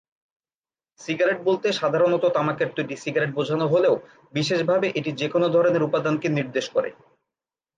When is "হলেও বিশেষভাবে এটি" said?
3.67-5.11